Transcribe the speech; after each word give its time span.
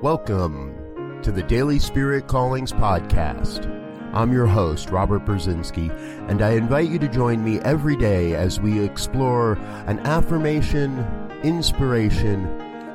Welcome 0.00 1.20
to 1.24 1.32
the 1.32 1.42
Daily 1.42 1.80
Spirit 1.80 2.28
Callings 2.28 2.70
Podcast. 2.70 3.66
I'm 4.14 4.32
your 4.32 4.46
host, 4.46 4.90
Robert 4.90 5.24
Brzezinski, 5.24 5.90
and 6.30 6.40
I 6.40 6.52
invite 6.52 6.88
you 6.88 7.00
to 7.00 7.08
join 7.08 7.42
me 7.42 7.58
every 7.62 7.96
day 7.96 8.36
as 8.36 8.60
we 8.60 8.78
explore 8.78 9.54
an 9.88 9.98
affirmation, 10.06 11.04
inspiration, 11.42 12.46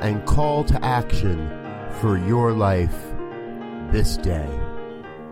and 0.00 0.26
call 0.26 0.64
to 0.64 0.84
action 0.84 1.48
for 2.00 2.18
your 2.18 2.52
life 2.52 3.14
this 3.92 4.16
day. 4.16 4.50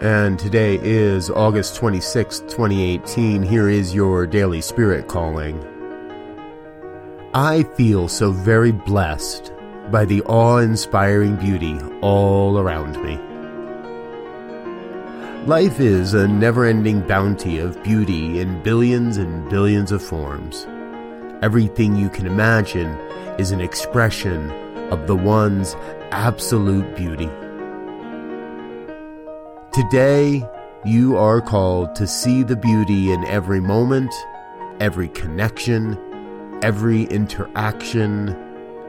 And 0.00 0.38
today 0.38 0.78
is 0.80 1.28
August 1.28 1.76
26, 1.76 2.40
2018. 2.40 3.42
Here 3.42 3.68
is 3.68 3.94
your 3.94 4.26
Daily 4.26 4.62
Spirit 4.62 5.08
Calling. 5.08 5.62
I 7.34 7.64
feel 7.76 8.08
so 8.08 8.32
very 8.32 8.72
blessed 8.72 9.52
by 9.90 10.04
the 10.04 10.22
awe 10.22 10.58
inspiring 10.58 11.36
beauty 11.36 11.78
all 12.00 12.58
around 12.58 13.02
me. 13.02 13.18
Life 15.46 15.80
is 15.80 16.14
a 16.14 16.28
never 16.28 16.64
ending 16.64 17.00
bounty 17.00 17.58
of 17.58 17.82
beauty 17.82 18.40
in 18.40 18.62
billions 18.62 19.16
and 19.16 19.48
billions 19.48 19.90
of 19.90 20.02
forms. 20.02 20.66
Everything 21.42 21.96
you 21.96 22.10
can 22.10 22.26
imagine 22.26 22.88
is 23.38 23.50
an 23.50 23.60
expression 23.60 24.50
of 24.90 25.06
the 25.06 25.16
one's 25.16 25.74
absolute 26.10 26.94
beauty. 26.94 27.30
Today, 29.72 30.46
you 30.84 31.16
are 31.16 31.40
called 31.40 31.94
to 31.94 32.06
see 32.06 32.42
the 32.42 32.56
beauty 32.56 33.10
in 33.12 33.24
every 33.24 33.60
moment, 33.60 34.12
every 34.78 35.08
connection, 35.08 35.98
every 36.62 37.04
interaction, 37.04 38.36